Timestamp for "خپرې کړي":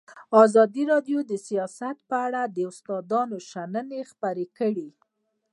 4.11-4.89